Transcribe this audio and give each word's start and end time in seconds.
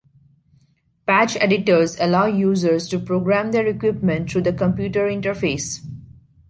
Patch 1.05 1.35
editors 1.39 1.95
allow 1.99 2.25
users 2.25 2.87
to 2.87 2.97
program 2.97 3.51
their 3.51 3.67
equipment 3.67 4.31
through 4.31 4.41
the 4.41 4.51
computer 4.51 5.01
interface. 5.07 5.81